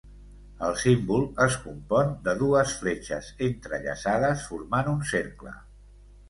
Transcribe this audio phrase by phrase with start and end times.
[0.67, 5.55] El símbol es compon de dues fletxes entrellaçades formant un cercle.